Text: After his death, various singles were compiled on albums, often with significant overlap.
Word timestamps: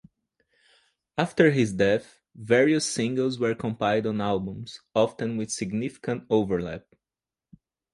After 1.15 1.51
his 1.51 1.73
death, 1.73 2.21
various 2.33 2.87
singles 2.91 3.37
were 3.37 3.53
compiled 3.53 4.07
on 4.07 4.19
albums, 4.19 4.81
often 4.95 5.37
with 5.37 5.51
significant 5.51 6.25
overlap. 6.27 6.87